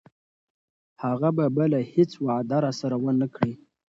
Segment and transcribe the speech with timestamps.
[1.03, 3.53] هغه به بله هیڅ وعده راسره ونه کړي.